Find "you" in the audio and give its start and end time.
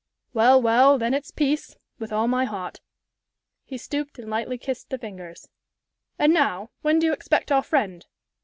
7.05-7.13